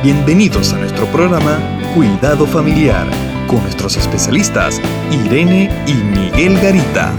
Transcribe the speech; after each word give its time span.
Bienvenidos 0.00 0.72
a 0.74 0.78
nuestro 0.78 1.06
programa 1.06 1.58
Cuidado 1.92 2.46
Familiar 2.46 3.04
con 3.48 3.60
nuestros 3.62 3.96
especialistas 3.96 4.80
Irene 5.10 5.68
y 5.88 5.94
Miguel 5.94 6.54
Garita. 6.60 7.12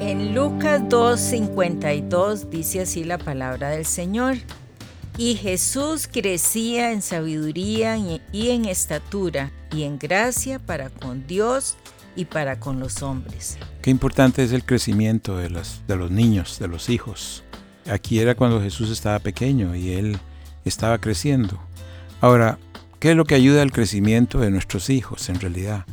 En 0.00 0.32
Lucas 0.32 0.82
2.52 0.82 2.50
dice 2.50 2.82
así 2.82 3.02
la 3.02 3.18
palabra 3.18 3.70
del 3.70 3.84
Señor. 3.84 4.36
Y 5.18 5.34
Jesús 5.34 6.06
crecía 6.06 6.92
en 6.92 7.02
sabiduría 7.02 7.98
y 7.98 8.50
en 8.50 8.66
estatura 8.66 9.50
y 9.72 9.82
en 9.82 9.98
gracia 9.98 10.60
para 10.60 10.88
con 10.88 11.26
Dios 11.26 11.76
y 12.14 12.26
para 12.26 12.60
con 12.60 12.78
los 12.78 13.02
hombres. 13.02 13.58
Qué 13.82 13.90
importante 13.90 14.44
es 14.44 14.52
el 14.52 14.64
crecimiento 14.64 15.36
de 15.36 15.50
los, 15.50 15.82
de 15.88 15.96
los 15.96 16.12
niños, 16.12 16.60
de 16.60 16.68
los 16.68 16.90
hijos. 16.90 17.42
Aquí 17.90 18.20
era 18.20 18.36
cuando 18.36 18.62
Jesús 18.62 18.90
estaba 18.90 19.18
pequeño 19.18 19.74
y 19.74 19.90
él 19.90 20.16
estaba 20.64 20.98
creciendo. 20.98 21.60
Ahora, 22.20 22.58
¿qué 23.00 23.10
es 23.10 23.16
lo 23.16 23.24
que 23.24 23.34
ayuda 23.34 23.62
al 23.62 23.72
crecimiento 23.72 24.38
de 24.40 24.50
nuestros 24.50 24.90
hijos 24.90 25.28
en 25.28 25.40
realidad? 25.40 25.84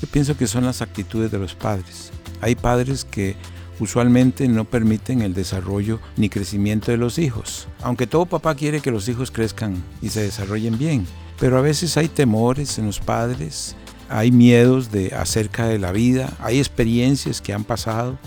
Yo 0.00 0.08
pienso 0.08 0.36
que 0.36 0.46
son 0.46 0.64
las 0.64 0.82
actitudes 0.82 1.30
de 1.30 1.38
los 1.38 1.54
padres. 1.54 2.12
Hay 2.40 2.54
padres 2.54 3.04
que 3.04 3.36
usualmente 3.80 4.48
no 4.48 4.64
permiten 4.64 5.22
el 5.22 5.34
desarrollo 5.34 6.00
ni 6.16 6.28
crecimiento 6.28 6.90
de 6.90 6.98
los 6.98 7.18
hijos. 7.18 7.68
Aunque 7.82 8.06
todo 8.06 8.26
papá 8.26 8.54
quiere 8.54 8.80
que 8.80 8.90
los 8.90 9.08
hijos 9.08 9.30
crezcan 9.30 9.82
y 10.02 10.10
se 10.10 10.22
desarrollen 10.22 10.78
bien, 10.78 11.06
pero 11.38 11.58
a 11.58 11.62
veces 11.62 11.96
hay 11.96 12.08
temores 12.08 12.78
en 12.78 12.86
los 12.86 13.00
padres, 13.00 13.76
hay 14.08 14.30
miedos 14.30 14.90
de 14.90 15.14
acerca 15.14 15.66
de 15.66 15.78
la 15.78 15.92
vida, 15.92 16.32
hay 16.40 16.58
experiencias 16.58 17.40
que 17.40 17.52
han 17.52 17.64
pasado, 17.64 18.18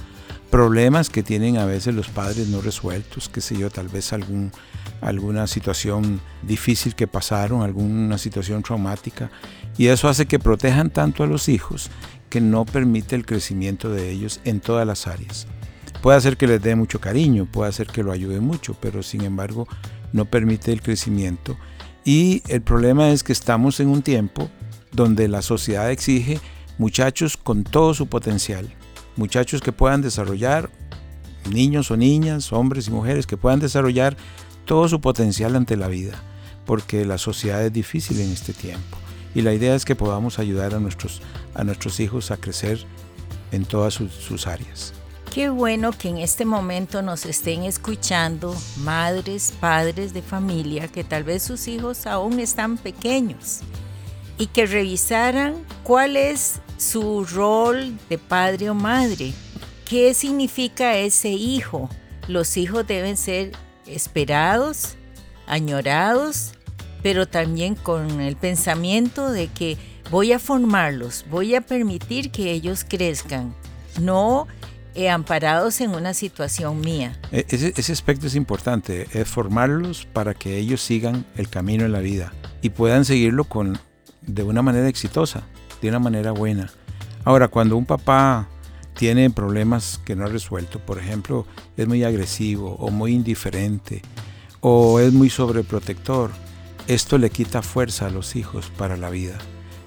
problemas 0.50 1.10
que 1.10 1.24
tienen 1.24 1.58
a 1.58 1.66
veces 1.66 1.96
los 1.96 2.10
padres 2.10 2.48
no 2.48 2.62
resueltos, 2.62 3.30
qué 3.30 3.42
sé 3.42 3.58
yo, 3.58 3.70
tal 3.70 3.88
vez 3.88 4.14
algún, 4.14 4.52
alguna 5.02 5.48
situación 5.48 6.22
difícil 6.44 6.96
que 6.96 7.08
pasaron, 7.08 7.64
alguna 7.64 8.18
situación 8.18 8.64
traumática, 8.64 9.32
y 9.78 9.88
eso 9.88 10.08
hace 10.08 10.28
que 10.28 10.40
protejan 10.40 10.90
tanto 10.90 11.24
a 11.24 11.28
los 11.28 11.50
hijos 11.50 11.90
que 12.30 12.40
no 12.40 12.66
permite 12.66 13.16
el 13.16 13.26
crecimiento 13.26 13.90
de 13.90 14.10
ellos 14.12 14.40
en 14.46 14.62
todas 14.62 14.88
las 14.88 15.08
áreas. 15.08 15.48
Puede 16.02 16.18
hacer 16.18 16.38
que 16.38 16.48
les 16.48 16.62
dé 16.62 16.76
mucho 16.76 17.00
cariño, 17.00 17.46
puede 17.46 17.70
hacer 17.70 17.88
que 17.88 18.04
lo 18.04 18.12
ayude 18.12 18.40
mucho, 18.40 18.76
pero 18.80 19.04
sin 19.04 19.22
embargo 19.22 19.68
no 20.14 20.26
permite 20.26 20.72
el 20.72 20.82
crecimiento. 20.82 21.58
Y 22.04 22.42
el 22.48 22.62
problema 22.62 23.10
es 23.10 23.24
que 23.24 23.34
estamos 23.34 23.80
en 23.80 23.90
un 23.90 24.02
tiempo 24.02 24.50
donde 24.92 25.28
la 25.28 25.42
sociedad 25.42 25.92
exige 25.92 26.40
muchachos 26.78 27.38
con 27.38 27.64
todo 27.64 27.94
su 27.94 28.08
potencial, 28.08 28.74
muchachos 29.16 29.62
que 29.62 29.72
puedan 29.72 30.02
desarrollar, 30.02 30.72
niños 31.52 31.92
o 31.92 31.98
niñas, 31.98 32.52
hombres 32.52 32.88
y 32.88 32.92
mujeres 32.92 33.28
que 33.28 33.38
puedan 33.38 33.60
desarrollar 33.60 34.18
todo 34.66 34.88
su 34.88 35.02
potencial 35.02 35.56
ante 35.56 35.78
la 35.78 35.88
vida, 35.88 36.22
porque 36.66 37.06
la 37.06 37.18
sociedad 37.18 37.64
es 37.66 37.74
difícil 37.74 38.20
en 38.20 38.32
este 38.32 38.54
tiempo. 38.54 38.98
Y 39.34 39.42
la 39.42 39.54
idea 39.54 39.76
es 39.76 39.86
que 39.86 39.96
podamos 39.96 40.40
ayudar 40.40 40.74
a 40.74 40.80
nuestros, 40.80 41.22
a 41.54 41.64
nuestros 41.64 42.00
hijos 42.00 42.32
a 42.32 42.38
crecer 42.38 42.86
en 43.52 43.66
todas 43.66 43.94
sus, 43.94 44.48
áreas. 44.48 44.94
Qué 45.34 45.50
bueno 45.50 45.92
que 45.94 46.10
en 46.10 46.18
este 46.18 46.44
momento 46.44 47.02
nos 47.02 47.26
estén 47.26 47.64
escuchando 47.64 48.56
madres, 48.78 49.54
padres 49.60 50.14
de 50.14 50.22
familia, 50.22 50.90
que 50.90 51.06
tal 51.06 51.24
vez 51.24 51.44
sus 51.44 51.68
hijos 51.68 52.06
aún 52.06 52.40
están 52.40 52.78
pequeños 52.78 53.62
y 54.38 54.48
que 54.48 54.66
revisaran 54.66 55.56
cuál 55.84 56.18
es 56.18 56.60
su 56.78 57.24
rol 57.24 57.98
de 58.10 58.18
padre 58.18 58.70
o 58.70 58.74
madre. 58.74 59.34
¿Qué 59.86 60.14
significa 60.14 60.98
ese 60.98 61.30
hijo? 61.30 61.90
Los 62.28 62.58
hijos 62.58 62.86
deben 62.86 63.16
ser 63.16 63.52
esperados, 63.94 64.96
añorados 65.48 66.54
pero 67.02 67.28
también 67.28 67.76
con 67.76 68.22
el 68.22 68.36
pensamiento 68.36 69.32
de 69.32 69.48
que 69.48 69.78
voy 70.10 70.34
a 70.34 70.40
formarlos, 70.40 71.26
voy 71.30 71.56
a 71.56 71.62
permitir 71.62 72.32
que 72.32 72.52
ellos 72.52 72.86
crezcan, 72.88 73.54
no 74.00 74.48
eh, 74.94 75.10
amparados 75.10 75.82
en 75.82 75.92
una 75.92 76.14
situación 76.14 76.82
mía. 76.82 77.18
E, 77.32 77.46
ese, 77.50 77.74
ese 77.76 77.94
aspecto 77.94 78.28
es 78.28 78.36
importante, 78.36 79.08
es 79.14 79.28
formarlos 79.28 80.06
para 80.06 80.34
que 80.34 80.58
ellos 80.58 80.82
sigan 80.82 81.26
el 81.38 81.50
camino 81.50 81.86
en 81.86 81.92
la 81.92 82.00
vida 82.00 82.34
y 82.62 82.70
puedan 82.70 83.06
seguirlo 83.06 83.46
con, 83.46 83.80
de 84.22 84.44
una 84.44 84.62
manera 84.62 84.88
exitosa, 84.88 85.44
de 85.82 85.90
una 85.90 86.00
manera 86.00 86.32
buena. 86.32 86.70
Ahora, 87.24 87.48
cuando 87.48 87.78
un 87.78 87.86
papá 87.86 88.48
tiene 89.02 89.32
problemas 89.32 90.00
que 90.06 90.16
no 90.16 90.26
ha 90.26 90.28
resuelto, 90.28 90.78
por 90.78 91.00
ejemplo, 91.00 91.48
es 91.76 91.88
muy 91.88 92.04
agresivo 92.04 92.76
o 92.76 92.92
muy 92.92 93.14
indiferente 93.14 94.04
o 94.60 95.00
es 95.00 95.12
muy 95.12 95.28
sobreprotector, 95.28 96.30
esto 96.86 97.18
le 97.18 97.32
quita 97.32 97.64
fuerza 97.64 98.06
a 98.06 98.10
los 98.12 98.36
hijos 98.36 98.72
para 98.78 98.98
la 98.98 99.10
vida 99.10 99.40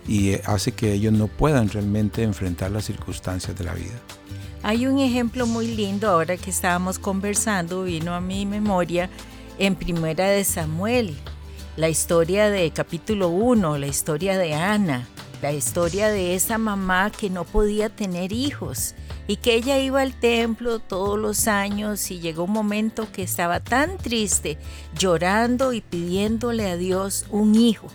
y 0.08 0.30
eh, 0.30 0.42
hace 0.46 0.72
que 0.72 0.92
ellos 0.92 1.12
no 1.12 1.28
puedan 1.28 1.68
realmente 1.68 2.24
enfrentar 2.24 2.72
las 2.72 2.86
circunstancias 2.86 3.56
de 3.56 3.62
la 3.62 3.74
vida. 3.74 3.94
Hay 4.64 4.88
un 4.88 4.98
ejemplo 4.98 5.46
muy 5.46 5.68
lindo 5.68 6.10
ahora 6.10 6.36
que 6.36 6.50
estábamos 6.50 6.98
conversando, 6.98 7.84
vino 7.84 8.14
a 8.14 8.20
mi 8.20 8.46
memoria 8.46 9.08
en 9.60 9.76
Primera 9.76 10.26
de 10.26 10.42
Samuel, 10.42 11.14
la 11.76 11.88
historia 11.88 12.50
de 12.50 12.68
capítulo 12.72 13.28
1, 13.28 13.78
la 13.78 13.86
historia 13.86 14.36
de 14.36 14.54
Ana, 14.54 15.06
la 15.44 15.52
historia 15.52 16.08
de 16.08 16.34
esa 16.34 16.56
mamá 16.56 17.10
que 17.10 17.28
no 17.28 17.44
podía 17.44 17.90
tener 17.90 18.32
hijos 18.32 18.94
y 19.26 19.36
que 19.36 19.56
ella 19.56 19.78
iba 19.78 20.00
al 20.00 20.14
templo 20.14 20.78
todos 20.78 21.18
los 21.18 21.48
años 21.48 22.10
y 22.10 22.18
llegó 22.18 22.44
un 22.44 22.52
momento 22.52 23.12
que 23.12 23.22
estaba 23.22 23.60
tan 23.60 23.98
triste, 23.98 24.56
llorando 24.98 25.74
y 25.74 25.82
pidiéndole 25.82 26.66
a 26.70 26.78
Dios 26.78 27.26
un 27.28 27.56
hijo. 27.56 27.88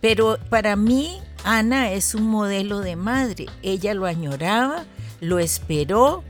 Pero 0.00 0.38
para 0.50 0.76
mí, 0.76 1.18
Ana 1.42 1.90
es 1.90 2.14
un 2.14 2.28
modelo 2.28 2.78
de 2.78 2.94
madre. 2.94 3.46
Ella 3.62 3.92
lo 3.94 4.06
añoraba, 4.06 4.84
lo 5.20 5.40
esperó, 5.40 6.22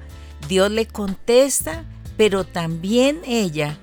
Dios 0.49 0.71
le 0.71 0.87
contesta, 0.87 1.85
pero 2.17 2.45
también 2.45 3.21
ella 3.27 3.77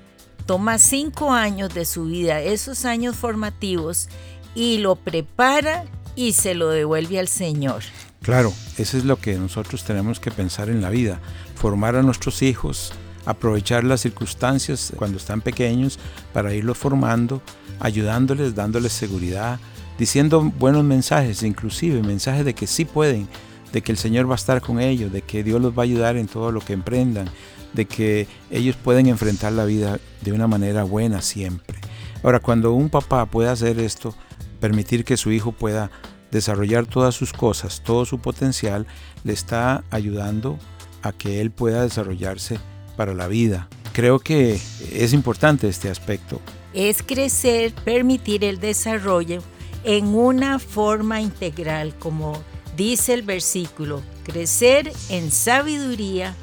toma 0.46 0.78
cinco 0.78 1.32
años 1.32 1.72
de 1.72 1.84
su 1.84 2.06
vida, 2.06 2.40
esos 2.40 2.84
años 2.84 3.14
formativos, 3.14 4.08
y 4.56 4.78
lo 4.78 4.96
prepara 4.96 5.84
y 6.16 6.32
se 6.32 6.54
lo 6.54 6.70
devuelve 6.70 7.20
al 7.20 7.28
Señor. 7.28 7.82
Claro, 8.22 8.52
eso 8.78 8.96
es 8.96 9.04
lo 9.04 9.18
que 9.18 9.38
nosotros 9.38 9.84
tenemos 9.84 10.18
que 10.18 10.32
pensar 10.32 10.68
en 10.68 10.80
la 10.80 10.90
vida, 10.90 11.20
formar 11.54 11.94
a 11.94 12.02
nuestros 12.02 12.42
hijos, 12.42 12.92
aprovechar 13.24 13.84
las 13.84 14.00
circunstancias 14.00 14.92
cuando 14.96 15.18
están 15.18 15.42
pequeños 15.42 15.98
para 16.32 16.54
irlos 16.54 16.78
formando, 16.78 17.42
ayudándoles, 17.78 18.54
dándoles 18.54 18.92
seguridad, 18.92 19.60
diciendo 19.98 20.40
buenos 20.40 20.82
mensajes, 20.82 21.42
inclusive 21.42 22.02
mensajes 22.02 22.44
de 22.44 22.54
que 22.54 22.66
sí 22.66 22.84
pueden, 22.84 23.28
de 23.72 23.82
que 23.82 23.92
el 23.92 23.98
Señor 23.98 24.28
va 24.28 24.34
a 24.34 24.36
estar 24.36 24.60
con 24.60 24.80
ellos, 24.80 25.12
de 25.12 25.22
que 25.22 25.44
Dios 25.44 25.60
los 25.60 25.76
va 25.76 25.82
a 25.82 25.84
ayudar 25.84 26.16
en 26.16 26.26
todo 26.26 26.50
lo 26.50 26.60
que 26.60 26.72
emprendan, 26.72 27.28
de 27.72 27.84
que 27.84 28.26
ellos 28.50 28.76
pueden 28.76 29.06
enfrentar 29.06 29.52
la 29.52 29.64
vida 29.64 29.98
de 30.22 30.32
una 30.32 30.46
manera 30.46 30.82
buena 30.84 31.20
siempre. 31.20 31.78
Ahora, 32.22 32.40
cuando 32.40 32.72
un 32.72 32.88
papá 32.88 33.26
puede 33.26 33.50
hacer 33.50 33.78
esto, 33.78 34.14
permitir 34.56 35.04
que 35.04 35.16
su 35.16 35.32
hijo 35.32 35.52
pueda 35.52 35.90
desarrollar 36.30 36.86
todas 36.86 37.14
sus 37.14 37.32
cosas, 37.32 37.82
todo 37.84 38.04
su 38.04 38.18
potencial, 38.18 38.86
le 39.24 39.32
está 39.32 39.84
ayudando 39.90 40.58
a 41.02 41.12
que 41.12 41.40
él 41.40 41.50
pueda 41.50 41.82
desarrollarse 41.82 42.58
para 42.96 43.14
la 43.14 43.28
vida. 43.28 43.68
Creo 43.92 44.18
que 44.18 44.60
es 44.92 45.12
importante 45.12 45.68
este 45.68 45.88
aspecto. 45.88 46.40
Es 46.74 47.02
crecer, 47.02 47.72
permitir 47.72 48.44
el 48.44 48.58
desarrollo 48.58 49.42
en 49.84 50.06
una 50.08 50.58
forma 50.58 51.20
integral, 51.20 51.94
como 51.98 52.42
dice 52.76 53.14
el 53.14 53.22
versículo, 53.22 54.02
crecer 54.24 54.92
en 55.08 55.30
sabiduría, 55.30 56.34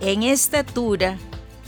en 0.00 0.24
estatura 0.24 1.16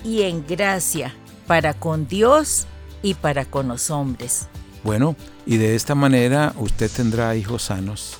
y 0.05 0.23
en 0.23 0.45
gracia 0.47 1.15
para 1.47 1.75
con 1.75 2.07
Dios 2.07 2.67
y 3.03 3.15
para 3.15 3.45
con 3.45 3.69
los 3.69 3.91
hombres. 3.91 4.49
Bueno, 4.83 5.15
y 5.47 5.59
de 5.59 5.77
esta 5.77 5.95
manera 5.95 6.55
usted 6.57 6.91
tendrá 6.91 7.37
hijos 7.37 7.65
sanos 7.65 8.17